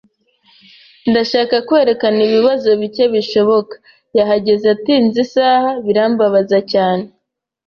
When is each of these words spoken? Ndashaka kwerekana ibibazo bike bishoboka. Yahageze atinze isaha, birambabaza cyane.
Ndashaka 1.09 1.55
kwerekana 1.67 2.19
ibibazo 2.27 2.69
bike 2.81 3.05
bishoboka. 3.13 3.75
Yahageze 4.17 4.65
atinze 4.75 5.17
isaha, 5.25 5.69
birambabaza 5.85 6.57
cyane. 6.71 7.05